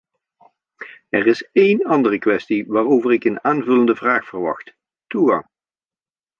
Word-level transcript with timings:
Er 1.09 1.27
is 1.27 1.49
één 1.51 1.83
andere 1.85 2.17
kwestie 2.19 2.65
waarover 2.67 3.13
ik 3.13 3.23
een 3.23 3.43
aanvullende 3.43 3.95
vraag 3.95 4.25
verwacht: 4.25 4.73
toegang. 5.07 5.47